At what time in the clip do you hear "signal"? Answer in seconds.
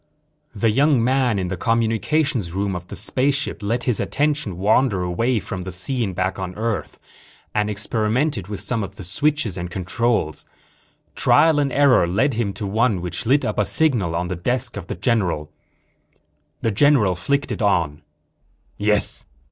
13.67-14.15